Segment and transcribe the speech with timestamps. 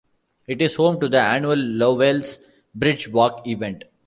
[0.47, 2.39] It is home to the annual Lovells
[2.73, 3.83] Bridge Walk event.